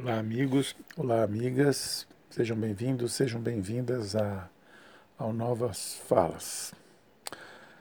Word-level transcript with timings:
Olá, 0.00 0.16
amigos, 0.16 0.76
olá, 0.96 1.24
amigas, 1.24 2.06
sejam 2.30 2.56
bem-vindos, 2.56 3.14
sejam 3.14 3.40
bem-vindas 3.40 4.14
a, 4.14 4.48
ao 5.18 5.32
Novas 5.32 5.94
Falas. 6.06 6.72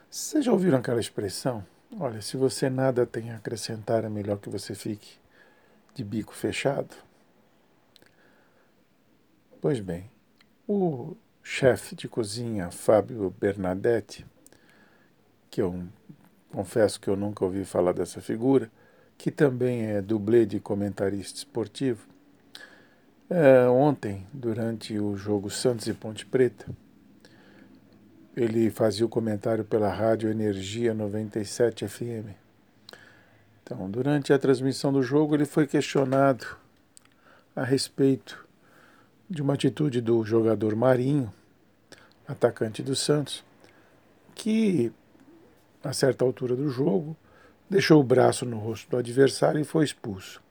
Vocês 0.09 0.43
já 0.43 0.51
ouviram 0.51 0.79
aquela 0.79 0.99
expressão? 0.99 1.63
Olha, 1.99 2.19
se 2.23 2.35
você 2.35 2.71
nada 2.71 3.05
tem 3.05 3.29
a 3.29 3.35
acrescentar, 3.35 4.03
é 4.03 4.09
melhor 4.09 4.39
que 4.39 4.49
você 4.49 4.73
fique 4.73 5.19
de 5.93 6.03
bico 6.03 6.33
fechado? 6.33 6.95
Pois 9.61 9.79
bem, 9.79 10.09
o 10.67 11.15
chefe 11.43 11.95
de 11.95 12.07
cozinha 12.07 12.71
Fábio 12.71 13.29
Bernadetti, 13.39 14.25
que 15.51 15.61
eu 15.61 15.87
confesso 16.51 16.99
que 16.99 17.11
eu 17.11 17.15
nunca 17.15 17.45
ouvi 17.45 17.63
falar 17.63 17.91
dessa 17.91 18.19
figura, 18.21 18.71
que 19.17 19.31
também 19.31 19.87
é 19.87 20.01
dublê 20.01 20.45
de 20.45 20.59
comentarista 20.59 21.39
esportivo, 21.39 22.07
é, 23.29 23.67
ontem, 23.67 24.25
durante 24.31 24.97
o 24.97 25.17
jogo 25.17 25.49
Santos 25.49 25.87
e 25.87 25.93
Ponte 25.93 26.25
Preta, 26.25 26.65
ele 28.35 28.69
fazia 28.69 29.05
o 29.05 29.09
comentário 29.09 29.65
pela 29.65 29.91
rádio 29.91 30.29
Energia 30.29 30.93
97 30.93 31.87
FM. 31.87 32.29
Então, 33.61 33.89
durante 33.89 34.31
a 34.31 34.39
transmissão 34.39 34.93
do 34.93 35.03
jogo, 35.03 35.35
ele 35.35 35.43
foi 35.43 35.67
questionado 35.67 36.45
a 37.53 37.63
respeito 37.63 38.47
de 39.29 39.41
uma 39.41 39.55
atitude 39.55 39.99
do 39.99 40.23
jogador 40.23 40.73
Marinho, 40.75 41.33
atacante 42.25 42.81
do 42.81 42.95
Santos, 42.95 43.43
que, 44.33 44.89
a 45.83 45.91
certa 45.91 46.23
altura 46.23 46.55
do 46.55 46.69
jogo, 46.69 47.17
deixou 47.69 47.99
o 47.99 48.03
braço 48.03 48.45
no 48.45 48.57
rosto 48.57 48.89
do 48.89 48.97
adversário 48.97 49.59
e 49.59 49.65
foi 49.65 49.85
expulso. 49.85 50.41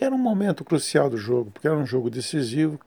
E 0.00 0.04
era 0.04 0.14
um 0.14 0.18
momento 0.18 0.64
crucial 0.64 1.08
do 1.08 1.16
jogo, 1.16 1.50
porque 1.50 1.66
era 1.66 1.76
um 1.76 1.86
jogo 1.86 2.10
decisivo. 2.10 2.78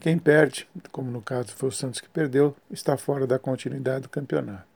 Quem 0.00 0.18
perde, 0.18 0.68
como 0.92 1.10
no 1.10 1.22
caso 1.22 1.52
foi 1.52 1.68
o 1.68 1.72
Santos 1.72 2.00
que 2.00 2.08
perdeu, 2.08 2.54
está 2.70 2.96
fora 2.96 3.26
da 3.26 3.38
continuidade 3.38 4.02
do 4.02 4.08
campeonato. 4.08 4.66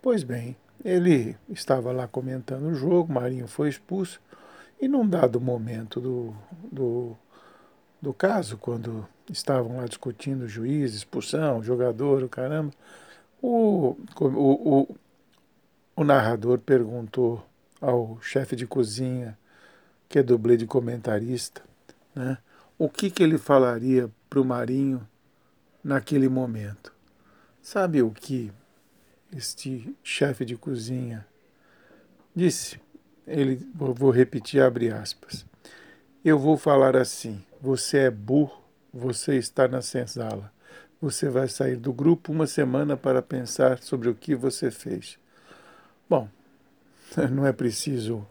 Pois 0.00 0.22
bem, 0.22 0.56
ele 0.84 1.36
estava 1.48 1.92
lá 1.92 2.06
comentando 2.06 2.66
o 2.66 2.74
jogo, 2.74 3.12
Marinho 3.12 3.46
foi 3.46 3.68
expulso, 3.68 4.20
e 4.80 4.88
num 4.88 5.08
dado 5.08 5.40
momento 5.40 6.00
do, 6.00 6.34
do, 6.70 7.16
do 8.00 8.12
caso, 8.12 8.56
quando 8.56 9.06
estavam 9.30 9.76
lá 9.76 9.86
discutindo 9.86 10.48
juiz, 10.48 10.94
expulsão, 10.94 11.62
jogador, 11.62 12.24
o 12.24 12.28
caramba, 12.28 12.72
o, 13.40 13.96
o, 14.20 14.26
o, 14.26 14.96
o 15.94 16.04
narrador 16.04 16.58
perguntou 16.58 17.44
ao 17.80 18.18
chefe 18.20 18.56
de 18.56 18.66
cozinha, 18.66 19.38
que 20.08 20.18
é 20.18 20.22
dublê 20.22 20.56
de 20.56 20.66
comentarista, 20.66 21.62
né, 22.14 22.38
o 22.78 22.88
que, 22.88 23.10
que 23.10 23.22
ele 23.22 23.38
falaria 23.38 24.10
para 24.28 24.40
o 24.40 24.44
Marinho 24.44 25.06
naquele 25.82 26.28
momento. 26.28 26.92
Sabe 27.60 28.02
o 28.02 28.10
que 28.10 28.52
este 29.34 29.96
chefe 30.02 30.44
de 30.44 30.56
cozinha 30.56 31.26
disse? 32.34 32.80
Ele, 33.26 33.64
vou 33.74 34.10
repetir, 34.10 34.60
abre 34.60 34.90
aspas. 34.90 35.46
Eu 36.24 36.38
vou 36.38 36.56
falar 36.56 36.96
assim: 36.96 37.42
você 37.60 37.98
é 37.98 38.10
burro, 38.10 38.62
você 38.92 39.36
está 39.36 39.68
na 39.68 39.80
senzala. 39.80 40.52
Você 41.00 41.28
vai 41.28 41.48
sair 41.48 41.76
do 41.76 41.92
grupo 41.92 42.32
uma 42.32 42.46
semana 42.46 42.96
para 42.96 43.22
pensar 43.22 43.78
sobre 43.78 44.08
o 44.08 44.14
que 44.14 44.34
você 44.34 44.70
fez. 44.70 45.18
Bom, 46.08 46.28
não 47.30 47.46
é 47.46 47.52
preciso 47.52 48.26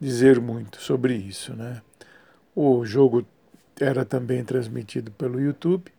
dizer 0.00 0.40
muito 0.40 0.80
sobre 0.80 1.14
isso, 1.14 1.54
né? 1.54 1.82
O 2.54 2.84
jogo 2.84 3.26
era 3.80 4.04
também 4.04 4.44
transmitido 4.44 5.10
pelo 5.12 5.40
YouTube. 5.40 5.92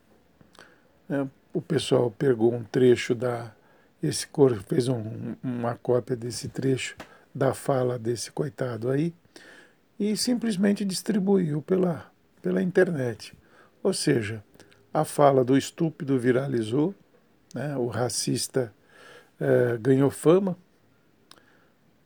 Né? 1.08 1.28
O 1.54 1.62
pessoal 1.62 2.12
pegou 2.12 2.54
um 2.54 2.64
trecho 2.64 3.16
da 3.16 3.54
esse 4.02 4.28
cor 4.28 4.56
fez 4.64 4.88
um, 4.88 5.36
uma 5.44 5.76
cópia 5.76 6.16
desse 6.16 6.48
trecho 6.48 6.96
da 7.36 7.54
fala 7.54 8.00
desse 8.00 8.32
coitado 8.32 8.90
aí 8.90 9.14
e 10.00 10.16
simplesmente 10.16 10.86
distribuiu 10.86 11.62
pela 11.62 12.10
pela 12.42 12.62
internet. 12.62 13.34
Ou 13.84 13.94
seja, 13.94 14.44
a 14.94 15.04
fala 15.04 15.44
do 15.44 15.58
estúpido 15.58 16.18
viralizou, 16.18 16.96
né? 17.54 17.76
o 17.78 17.88
racista 17.88 18.74
eh, 19.40 19.78
ganhou 19.80 20.10
fama, 20.10 20.58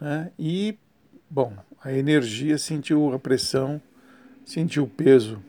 né? 0.04 0.32
E, 0.38 0.78
bom, 1.30 1.54
a 1.82 1.94
energia 1.94 2.58
sentiu 2.58 3.14
a 3.14 3.20
pressão, 3.20 3.82
sentiu 4.46 4.84
o 4.84 4.88
peso 4.88 5.42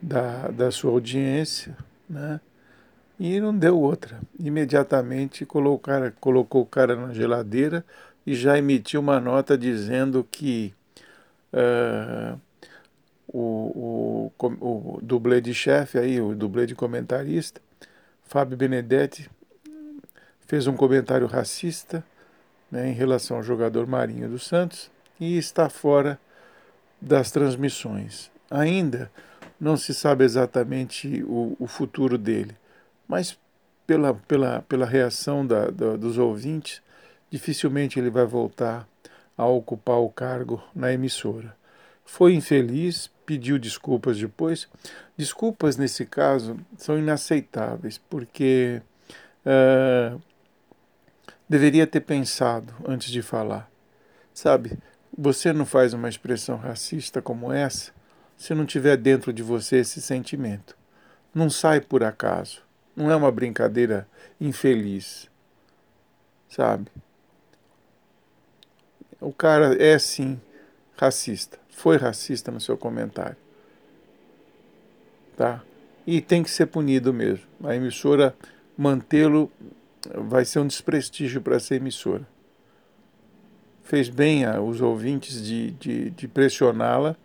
da, 0.00 0.46
da 0.52 0.70
sua 0.70 0.92
audiência, 0.92 1.76
né? 2.08 2.40
E 3.18 3.40
não 3.40 3.56
deu 3.56 3.76
outra. 3.76 4.20
Imediatamente 4.38 5.44
colocou 5.44 5.74
o, 5.74 5.78
cara, 5.80 6.14
colocou 6.20 6.62
o 6.62 6.66
cara 6.66 6.94
na 6.94 7.12
geladeira 7.12 7.84
e 8.24 8.36
já 8.36 8.56
emitiu 8.56 9.00
uma 9.00 9.18
nota 9.18 9.58
dizendo 9.58 10.22
que 10.30 10.72
uh, 11.52 12.38
o, 13.26 14.30
o, 14.38 14.42
o 14.60 15.00
dublê 15.02 15.40
de 15.40 15.52
chefe 15.52 15.98
aí, 15.98 16.20
o 16.20 16.36
dublê 16.36 16.66
de 16.66 16.74
comentarista, 16.76 17.60
Fábio 18.22 18.56
Benedetti, 18.56 19.28
fez 20.46 20.68
um 20.68 20.76
comentário 20.76 21.26
racista 21.26 22.04
né, 22.70 22.88
em 22.88 22.92
relação 22.92 23.36
ao 23.36 23.42
jogador 23.42 23.86
Marinho 23.86 24.28
dos 24.28 24.46
Santos 24.46 24.90
e 25.18 25.36
está 25.36 25.68
fora 25.68 26.18
das 27.00 27.30
transmissões. 27.30 28.30
Ainda 28.50 29.10
não 29.60 29.76
se 29.76 29.94
sabe 29.94 30.24
exatamente 30.24 31.22
o, 31.26 31.56
o 31.58 31.66
futuro 31.66 32.18
dele, 32.18 32.56
mas 33.08 33.38
pela, 33.86 34.14
pela, 34.14 34.62
pela 34.62 34.86
reação 34.86 35.46
da, 35.46 35.70
da, 35.70 35.96
dos 35.96 36.18
ouvintes, 36.18 36.82
dificilmente 37.30 37.98
ele 37.98 38.10
vai 38.10 38.26
voltar 38.26 38.86
a 39.36 39.46
ocupar 39.46 39.98
o 39.98 40.08
cargo 40.08 40.62
na 40.74 40.92
emissora. 40.92 41.54
Foi 42.04 42.34
infeliz, 42.34 43.10
pediu 43.24 43.58
desculpas 43.58 44.18
depois. 44.18 44.68
Desculpas, 45.16 45.76
nesse 45.76 46.06
caso, 46.06 46.56
são 46.78 46.98
inaceitáveis, 46.98 47.98
porque 47.98 48.80
uh, 49.44 50.20
deveria 51.48 51.86
ter 51.86 52.00
pensado 52.00 52.74
antes 52.86 53.10
de 53.10 53.22
falar. 53.22 53.70
Sabe, 54.34 54.78
você 55.16 55.52
não 55.52 55.64
faz 55.64 55.94
uma 55.94 56.08
expressão 56.08 56.56
racista 56.56 57.22
como 57.22 57.52
essa 57.52 57.92
se 58.36 58.54
não 58.54 58.66
tiver 58.66 58.96
dentro 58.96 59.32
de 59.32 59.42
você 59.42 59.76
esse 59.76 60.00
sentimento. 60.00 60.76
Não 61.34 61.48
sai 61.48 61.80
por 61.80 62.04
acaso. 62.04 62.62
Não 62.94 63.10
é 63.10 63.16
uma 63.16 63.30
brincadeira 63.30 64.06
infeliz. 64.40 65.30
Sabe? 66.48 66.90
O 69.20 69.32
cara 69.32 69.80
é 69.82 69.98
sim 69.98 70.40
racista. 70.96 71.58
Foi 71.70 71.96
racista 71.96 72.50
no 72.50 72.60
seu 72.60 72.76
comentário. 72.76 73.36
Tá? 75.36 75.62
E 76.06 76.20
tem 76.20 76.42
que 76.42 76.50
ser 76.50 76.66
punido 76.66 77.12
mesmo. 77.12 77.46
A 77.64 77.74
emissora 77.74 78.34
mantê-lo 78.76 79.50
vai 80.14 80.44
ser 80.44 80.60
um 80.60 80.66
desprestígio 80.66 81.40
para 81.40 81.56
essa 81.56 81.74
emissora. 81.74 82.26
Fez 83.82 84.08
bem 84.08 84.44
os 84.58 84.80
ouvintes 84.80 85.42
de, 85.42 85.70
de, 85.72 86.10
de 86.10 86.28
pressioná-la, 86.28 87.16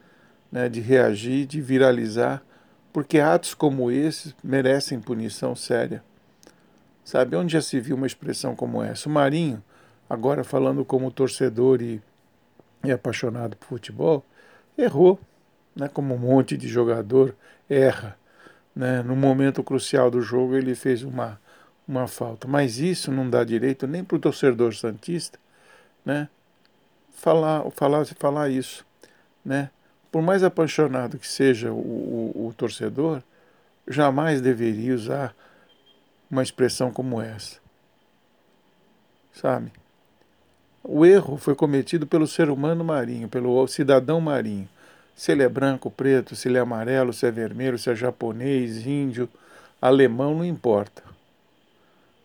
né, 0.52 0.70
de 0.70 0.80
reagir, 0.80 1.46
de 1.46 1.62
viralizar, 1.62 2.44
porque 2.94 3.20
atos 3.20 3.54
como 3.54 3.90
esse 3.90 4.36
merecem 4.44 5.00
punição 5.00 5.56
séria. 5.56 6.04
Sabe, 7.04 7.36
onde 7.36 7.54
já 7.54 7.62
se 7.62 7.80
viu 7.80 7.96
uma 7.96 8.06
expressão 8.06 8.56
como 8.56 8.84
essa? 8.84 9.10
O 9.10 9.12
Marinho, 9.12 9.64
agora 10.10 10.44
falando 10.44 10.86
como 10.86 11.10
torcedor 11.10 11.82
e, 11.82 12.02
e 12.84 12.92
apaixonado 12.92 13.58
por 13.58 13.68
futebol, 13.68 14.24
errou, 14.78 15.20
né, 15.76 15.88
como 15.88 16.14
um 16.14 16.18
monte 16.18 16.56
de 16.56 16.68
jogador 16.68 17.36
erra. 17.70 18.18
Né? 18.76 19.02
No 19.02 19.16
momento 19.16 19.64
crucial 19.64 20.12
do 20.12 20.22
jogo, 20.22 20.56
ele 20.56 20.76
fez 20.76 21.04
uma 21.04 21.40
uma 21.88 22.08
falta. 22.08 22.48
Mas 22.48 22.80
isso 22.80 23.12
não 23.12 23.30
dá 23.30 23.44
direito 23.44 23.88
nem 23.88 24.04
para 24.04 24.18
o 24.18 24.20
torcedor 24.20 24.74
santista, 24.76 25.40
né? 26.06 26.30
Falar, 27.12 27.70
falar, 27.72 28.06
falar 28.06 28.50
isso, 28.50 28.86
né? 29.44 29.70
Por 30.12 30.22
mais 30.22 30.44
apaixonado 30.44 31.18
que 31.18 31.28
seja 31.28 31.72
o, 31.72 31.78
o, 31.78 32.48
o 32.48 32.54
torcedor, 32.54 33.22
jamais 33.88 34.42
deveria 34.42 34.96
usar 34.96 35.36
uma 36.30 36.42
expressão 36.42 36.92
como 36.92 37.22
essa, 37.22 37.60
sabe? 39.34 39.72
O 40.84 41.06
erro 41.06 41.38
foi 41.38 41.54
cometido 41.54 42.08
pelo 42.08 42.26
ser 42.26 42.50
humano 42.50 42.84
marinho, 42.84 43.30
pelo 43.30 43.68
cidadão 43.68 44.20
marinho. 44.20 44.68
Se 45.16 45.32
ele 45.32 45.44
é 45.44 45.50
branco, 45.50 45.92
preto, 45.92 46.36
se 46.36 46.48
ele 46.48 46.58
é 46.58 46.62
amarelo, 46.62 47.14
se 47.14 47.28
é 47.28 47.32
vermelho, 47.32 47.78
se 47.78 47.92
é 47.92 47.96
japonês, 47.96 48.88
índio, 48.88 49.30
alemão, 49.80 50.34
não 50.36 50.46
importa. 50.46 51.04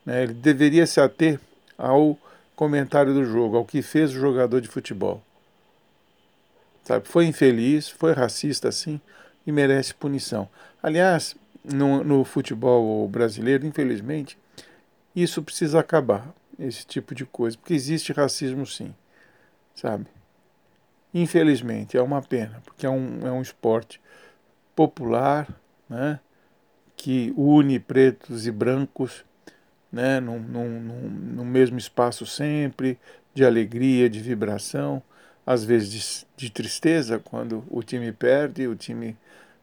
Né? 0.06 0.22
Ele 0.22 0.32
deveria 0.32 0.86
se 0.86 1.00
ater 1.00 1.40
ao 1.76 2.16
comentário 2.54 3.12
do 3.12 3.24
jogo, 3.24 3.56
ao 3.56 3.64
que 3.64 3.82
fez 3.82 4.12
o 4.12 4.20
jogador 4.20 4.60
de 4.60 4.68
futebol. 4.68 5.20
Sabe? 6.84 7.06
Foi 7.08 7.26
infeliz, 7.26 7.88
foi 7.88 8.12
racista 8.12 8.70
sim 8.70 9.00
e 9.44 9.50
merece 9.50 9.92
punição. 9.92 10.48
Aliás, 10.80 11.34
no, 11.64 12.04
no 12.04 12.24
futebol 12.24 13.06
brasileiro, 13.08 13.66
infelizmente, 13.66 14.38
isso 15.14 15.42
precisa 15.42 15.80
acabar, 15.80 16.32
esse 16.58 16.86
tipo 16.86 17.14
de 17.14 17.26
coisa, 17.26 17.58
porque 17.58 17.74
existe 17.74 18.12
racismo 18.12 18.64
sim, 18.64 18.94
sabe? 19.74 20.06
Infelizmente, 21.12 21.96
é 21.96 22.02
uma 22.02 22.22
pena, 22.22 22.62
porque 22.64 22.86
é 22.86 22.90
um, 22.90 23.26
é 23.26 23.32
um 23.32 23.42
esporte 23.42 24.00
popular, 24.74 25.48
né? 25.88 26.20
que 26.96 27.32
une 27.36 27.78
pretos 27.78 28.46
e 28.46 28.50
brancos 28.50 29.24
né, 29.96 30.20
num, 30.20 30.38
num, 30.38 30.80
num, 31.34 31.44
mesmo 31.44 31.78
espaço 31.78 32.24
sempre, 32.24 32.98
de 33.34 33.44
alegria, 33.44 34.08
de 34.08 34.20
vibração, 34.20 35.02
às 35.44 35.64
vezes 35.64 36.26
de, 36.36 36.44
de 36.46 36.50
tristeza 36.50 37.18
quando 37.18 37.64
o 37.70 37.82
time 37.82 38.12
perde, 38.12 38.66
o 38.66 38.76
time 38.76 39.16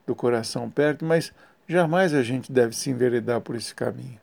do 0.05 0.15
coração 0.15 0.69
perde, 0.69 1.05
mas 1.05 1.31
jamais 1.67 2.13
a 2.13 2.21
gente 2.21 2.51
deve 2.51 2.75
se 2.75 2.89
enveredar 2.89 3.41
por 3.41 3.55
esse 3.55 3.73
caminho, 3.73 4.19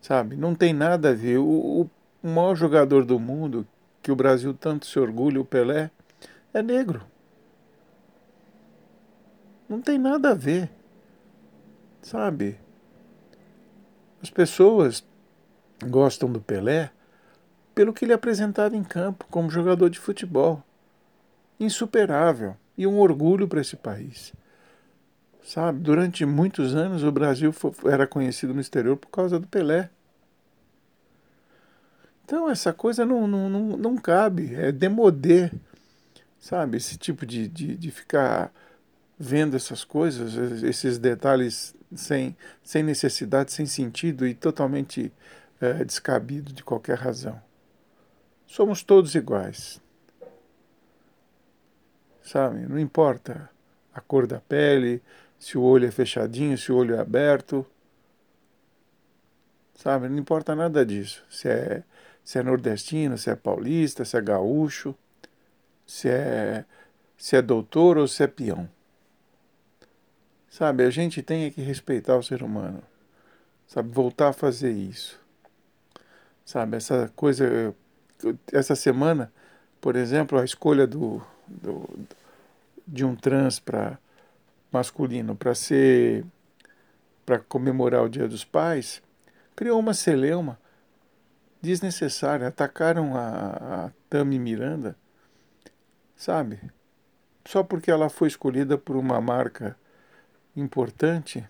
sabe? 0.00 0.36
Não 0.36 0.54
tem 0.54 0.72
nada 0.72 1.10
a 1.10 1.14
ver. 1.14 1.38
O, 1.38 1.90
o 2.22 2.28
maior 2.28 2.54
jogador 2.54 3.04
do 3.04 3.18
mundo, 3.18 3.66
que 4.00 4.12
o 4.12 4.16
Brasil 4.16 4.54
tanto 4.54 4.86
se 4.86 4.98
orgulha, 4.98 5.40
o 5.40 5.44
Pelé, 5.44 5.90
é 6.54 6.62
negro. 6.62 7.02
Não 9.68 9.80
tem 9.80 9.98
nada 9.98 10.30
a 10.30 10.34
ver 10.34 10.70
sabe? 12.02 12.58
As 14.20 14.30
pessoas 14.30 15.04
gostam 15.86 16.30
do 16.30 16.40
Pelé 16.40 16.90
pelo 17.74 17.92
que 17.92 18.04
ele 18.04 18.12
apresentava 18.12 18.76
em 18.76 18.84
campo 18.84 19.26
como 19.30 19.50
jogador 19.50 19.88
de 19.88 19.98
futebol. 19.98 20.62
Insuperável 21.58 22.56
e 22.76 22.86
um 22.86 22.98
orgulho 22.98 23.48
para 23.48 23.60
esse 23.60 23.76
país. 23.76 24.32
Sabe, 25.42 25.80
durante 25.80 26.24
muitos 26.24 26.74
anos 26.74 27.02
o 27.02 27.10
Brasil 27.10 27.54
era 27.84 28.06
conhecido 28.06 28.54
no 28.54 28.60
exterior 28.60 28.96
por 28.96 29.08
causa 29.08 29.38
do 29.38 29.46
Pelé. 29.46 29.90
Então 32.24 32.48
essa 32.48 32.72
coisa 32.72 33.04
não, 33.04 33.26
não, 33.26 33.50
não, 33.50 33.76
não 33.76 33.96
cabe, 33.96 34.54
é 34.54 34.70
demodê, 34.70 35.50
sabe? 36.38 36.76
Esse 36.76 36.96
tipo 36.96 37.26
de, 37.26 37.48
de, 37.48 37.76
de 37.76 37.90
ficar 37.90 38.52
vendo 39.18 39.56
essas 39.56 39.84
coisas, 39.84 40.34
esses 40.62 40.98
detalhes 40.98 41.74
sem, 41.94 42.36
sem 42.62 42.82
necessidade, 42.82 43.52
sem 43.52 43.66
sentido 43.66 44.26
e 44.26 44.34
totalmente 44.34 45.12
é, 45.62 45.84
descabido 45.84 46.52
de 46.52 46.64
qualquer 46.64 46.98
razão. 46.98 47.40
Somos 48.46 48.82
todos 48.82 49.14
iguais. 49.14 49.80
Sabe? 52.22 52.66
Não 52.66 52.78
importa 52.78 53.48
a 53.94 54.00
cor 54.00 54.26
da 54.26 54.40
pele, 54.40 55.00
se 55.38 55.56
o 55.56 55.62
olho 55.62 55.86
é 55.86 55.90
fechadinho, 55.90 56.58
se 56.58 56.72
o 56.72 56.76
olho 56.76 56.96
é 56.96 56.98
aberto. 56.98 57.64
Sabe? 59.76 60.08
Não 60.08 60.18
importa 60.18 60.54
nada 60.54 60.84
disso. 60.84 61.24
Se 61.30 61.48
é, 61.48 61.84
se 62.24 62.38
é 62.38 62.42
nordestino, 62.42 63.16
se 63.16 63.30
é 63.30 63.36
paulista, 63.36 64.04
se 64.04 64.16
é 64.16 64.20
gaúcho, 64.20 64.94
se 65.86 66.08
é, 66.08 66.64
se 67.16 67.36
é 67.36 67.42
doutor 67.42 67.98
ou 67.98 68.08
se 68.08 68.22
é 68.24 68.26
peão. 68.26 68.68
Sabe, 70.48 70.84
a 70.84 70.90
gente 70.90 71.22
tem 71.22 71.50
que 71.50 71.62
respeitar 71.62 72.16
o 72.16 72.22
ser 72.22 72.42
humano. 72.42 72.82
Sabe, 73.66 73.90
voltar 73.90 74.28
a 74.28 74.32
fazer 74.32 74.72
isso. 74.72 75.21
Sabe, 76.44 76.76
essa 76.76 77.10
coisa. 77.14 77.74
Essa 78.52 78.74
semana, 78.76 79.32
por 79.80 79.96
exemplo, 79.96 80.38
a 80.38 80.44
escolha 80.44 80.86
do, 80.86 81.20
do 81.46 81.88
de 82.86 83.04
um 83.04 83.16
trans 83.16 83.58
para 83.58 83.98
masculino 84.70 85.36
para 85.36 85.54
ser. 85.54 86.24
para 87.24 87.38
comemorar 87.38 88.02
o 88.02 88.08
Dia 88.08 88.28
dos 88.28 88.44
Pais, 88.44 89.02
criou 89.54 89.78
uma 89.78 89.94
celeuma 89.94 90.58
desnecessária. 91.60 92.48
Atacaram 92.48 93.16
a, 93.16 93.86
a 93.86 93.90
Tami 94.10 94.38
Miranda, 94.38 94.96
sabe? 96.16 96.60
Só 97.44 97.62
porque 97.62 97.90
ela 97.90 98.08
foi 98.08 98.28
escolhida 98.28 98.78
por 98.78 98.96
uma 98.96 99.20
marca 99.20 99.76
importante 100.56 101.44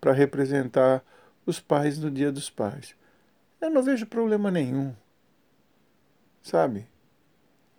para 0.00 0.12
representar 0.12 1.02
os 1.44 1.60
pais 1.60 1.98
no 1.98 2.10
Dia 2.10 2.32
dos 2.32 2.48
Pais. 2.48 2.94
Eu 3.60 3.70
não 3.70 3.82
vejo 3.82 4.06
problema 4.06 4.50
nenhum. 4.50 4.94
Sabe? 6.42 6.86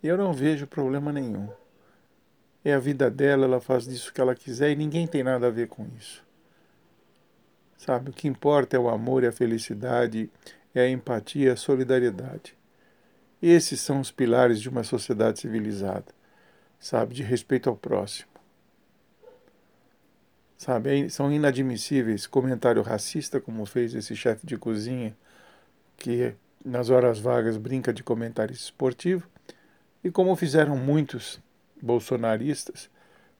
Eu 0.02 0.16
não 0.16 0.32
vejo 0.32 0.66
problema 0.66 1.12
nenhum. 1.12 1.48
É 2.64 2.72
a 2.72 2.78
vida 2.78 3.10
dela, 3.10 3.44
ela 3.44 3.60
faz 3.60 3.84
disso 3.84 4.12
que 4.12 4.20
ela 4.20 4.34
quiser 4.34 4.70
e 4.70 4.76
ninguém 4.76 5.06
tem 5.06 5.24
nada 5.24 5.48
a 5.48 5.50
ver 5.50 5.68
com 5.68 5.86
isso. 5.98 6.24
Sabe? 7.76 8.10
O 8.10 8.12
que 8.12 8.28
importa 8.28 8.76
é 8.76 8.78
o 8.78 8.88
amor 8.88 9.24
e 9.24 9.26
a 9.26 9.32
felicidade, 9.32 10.30
é 10.72 10.82
a 10.82 10.88
empatia, 10.88 11.54
a 11.54 11.56
solidariedade. 11.56 12.56
Esses 13.42 13.80
são 13.80 13.98
os 13.98 14.12
pilares 14.12 14.60
de 14.60 14.68
uma 14.68 14.84
sociedade 14.84 15.40
civilizada, 15.40 16.06
sabe? 16.78 17.14
De 17.14 17.24
respeito 17.24 17.68
ao 17.68 17.76
próximo. 17.76 18.30
Sabe, 20.56 21.10
são 21.10 21.32
inadmissíveis 21.32 22.24
comentário 22.24 22.82
racista, 22.82 23.40
como 23.40 23.66
fez 23.66 23.96
esse 23.96 24.14
chefe 24.14 24.46
de 24.46 24.56
cozinha, 24.56 25.16
que 25.96 26.34
nas 26.64 26.90
horas 26.90 27.18
vagas 27.18 27.56
brinca 27.56 27.92
de 27.92 28.02
comentário 28.02 28.52
esportivo, 28.52 29.26
e 30.04 30.10
como 30.10 30.34
fizeram 30.34 30.76
muitos 30.76 31.40
bolsonaristas, 31.80 32.90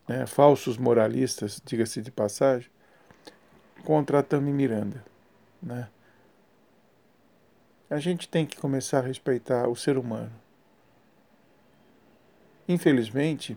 né, 0.09 0.27
falsos 0.27 0.77
moralistas, 0.77 1.61
diga-se 1.65 2.03
de 2.03 2.11
passagem, 2.11 2.71
contra 3.85 4.21
a 4.21 4.23
Tami 4.23 4.53
Miranda. 4.53 5.05
Né? 5.63 5.89
A 7.91 7.99
gente 7.99 8.29
tem 8.29 8.47
que 8.47 8.57
começar 8.57 8.99
a 8.99 9.07
respeitar 9.07 9.69
o 9.69 9.77
ser 9.77 9.99
humano. 9.99 10.33
Infelizmente, 12.69 13.57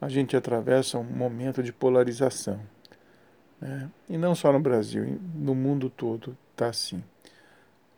a 0.00 0.08
gente 0.08 0.36
atravessa 0.36 0.98
um 0.98 1.04
momento 1.04 1.62
de 1.62 1.72
polarização. 1.72 2.60
Né? 3.60 3.90
E 4.08 4.18
não 4.18 4.34
só 4.34 4.52
no 4.52 4.60
Brasil, 4.60 5.18
no 5.34 5.54
mundo 5.54 5.88
todo 5.88 6.36
está 6.52 6.68
assim. 6.68 7.02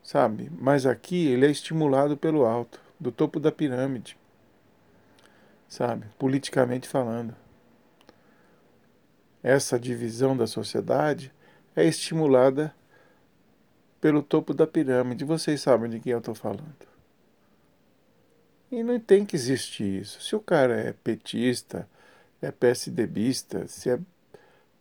Sabe? 0.08 0.50
Mas 0.58 0.87
aqui 0.87 1.26
ele 1.26 1.44
é 1.44 1.50
estimulado 1.50 2.16
pelo 2.16 2.46
alto, 2.46 2.81
do 2.99 3.12
topo 3.12 3.38
da 3.38 3.52
pirâmide. 3.52 4.16
Sabe? 5.69 6.06
Politicamente 6.19 6.88
falando. 6.88 7.37
Essa 9.43 9.78
divisão 9.78 10.34
da 10.34 10.46
sociedade 10.46 11.31
é 11.77 11.84
estimulada 11.84 12.74
pelo 14.00 14.22
topo 14.22 14.55
da 14.55 14.67
pirâmide. 14.67 15.27
Vocês 15.27 15.60
sabem 15.60 15.91
de 15.91 16.00
quem 16.00 16.12
eu 16.12 16.20
estou 16.20 16.34
falando. 16.34 16.88
E 18.72 18.82
não 18.82 18.98
tem 18.98 19.27
que 19.27 19.36
existir 19.36 20.00
isso. 20.00 20.22
Se 20.22 20.34
o 20.34 20.41
cara 20.41 20.74
é 20.81 20.94
petista, 20.94 21.86
é 22.41 22.50
PSDBista, 22.50 23.69
se 23.69 23.91
é 23.91 24.00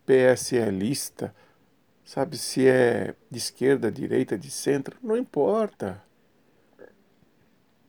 PSLista, 0.06 1.34
sabe, 2.08 2.38
se 2.38 2.66
é 2.66 3.14
de 3.30 3.38
esquerda, 3.38 3.92
direita, 3.92 4.38
de 4.38 4.50
centro, 4.50 4.96
não 5.02 5.16
importa. 5.16 6.02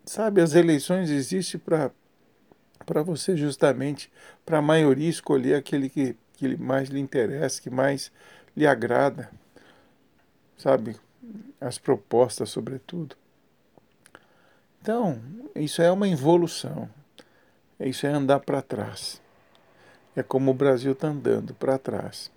Sabe, 0.04 0.42
as 0.42 0.54
eleições 0.56 1.10
existem 1.10 1.60
para 1.60 3.04
você 3.04 3.38
justamente, 3.38 4.12
para 4.46 4.58
a 4.58 4.62
maioria 4.62 5.10
escolher 5.10 5.56
aquele 5.56 5.90
que, 5.90 6.18
que 6.34 6.58
mais 6.58 6.90
lhe 6.90 7.00
interessa, 7.00 7.62
que 7.62 7.70
mais 7.70 8.12
lhe 8.58 8.68
agrada. 8.68 9.30
Sabe, 10.58 10.98
as 11.62 11.78
propostas 11.78 12.50
sobretudo. 12.50 13.16
Então, 14.82 15.22
isso 15.56 15.82
é 15.82 15.92
uma 15.92 16.10
evolução. 16.10 16.90
Isso 17.80 18.06
é 18.06 18.10
andar 18.10 18.40
para 18.42 18.62
trás 18.62 19.22
é 20.20 20.24
como 20.24 20.52
o 20.52 20.54
Brasil 20.54 20.92
está 20.92 21.08
andando 21.08 21.54
para 21.54 21.78
trás. 21.78 22.32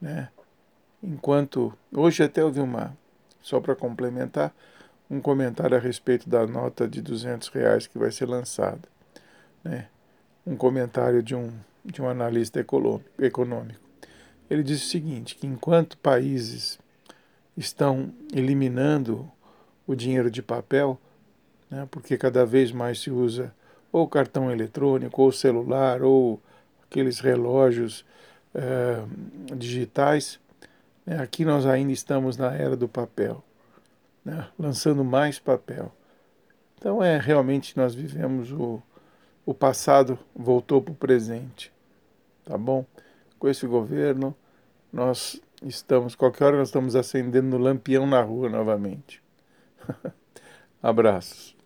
Né? 0.00 0.28
Enquanto. 1.02 1.72
Hoje 1.92 2.22
até 2.22 2.44
ouvi 2.44 2.60
uma. 2.60 2.96
Só 3.40 3.60
para 3.60 3.74
complementar, 3.74 4.52
um 5.10 5.20
comentário 5.20 5.76
a 5.76 5.80
respeito 5.80 6.28
da 6.28 6.46
nota 6.46 6.86
de 6.86 7.00
200 7.00 7.48
reais 7.48 7.86
que 7.86 7.98
vai 7.98 8.10
ser 8.10 8.26
lançada. 8.26 8.88
Né? 9.64 9.88
Um 10.46 10.56
comentário 10.56 11.22
de 11.22 11.34
um, 11.34 11.52
de 11.84 12.02
um 12.02 12.08
analista 12.08 12.58
econômico. 13.18 13.80
Ele 14.50 14.62
diz 14.62 14.82
o 14.82 14.88
seguinte: 14.88 15.36
que 15.36 15.46
enquanto 15.46 15.96
países 15.98 16.78
estão 17.56 18.12
eliminando 18.32 19.30
o 19.86 19.94
dinheiro 19.94 20.30
de 20.30 20.42
papel, 20.42 20.98
né, 21.70 21.86
porque 21.90 22.16
cada 22.16 22.44
vez 22.44 22.72
mais 22.72 23.00
se 23.00 23.10
usa 23.10 23.54
ou 23.90 24.06
cartão 24.06 24.50
eletrônico, 24.50 25.22
ou 25.22 25.32
celular, 25.32 26.02
ou 26.02 26.40
aqueles 26.84 27.20
relógios 27.20 28.04
é, 28.54 29.02
digitais. 29.56 30.38
Né? 31.08 31.22
Aqui 31.22 31.44
nós 31.44 31.64
ainda 31.66 31.92
estamos 31.92 32.36
na 32.36 32.54
era 32.54 32.76
do 32.76 32.88
papel, 32.88 33.42
né? 34.24 34.48
lançando 34.58 35.02
mais 35.02 35.38
papel. 35.38 35.92
Então 36.76 37.02
é 37.02 37.18
realmente 37.18 37.76
nós 37.76 37.94
vivemos 37.94 38.52
o 38.52 38.82
o 39.48 39.54
passado 39.54 40.18
voltou 40.36 40.82
para 40.82 40.92
o 40.92 40.94
presente. 40.94 41.72
Tá 42.44 42.58
bom? 42.58 42.84
Com 43.38 43.48
esse 43.48 43.66
governo, 43.66 44.36
nós 44.92 45.40
estamos, 45.62 46.14
qualquer 46.14 46.44
hora 46.44 46.58
nós 46.58 46.68
estamos 46.68 46.94
acendendo 46.94 47.56
lampião 47.56 48.06
na 48.06 48.20
rua 48.20 48.50
novamente. 48.50 49.22
Abraços. 50.82 51.57